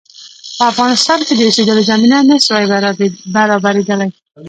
په 0.57 0.63
افغانستان 0.71 1.19
کې 1.27 1.33
د 1.35 1.41
اوسېدلو 1.47 1.87
زمینه 1.89 2.17
نه 2.29 2.35
سوای 2.45 2.65
برابرېدلای. 3.35 4.09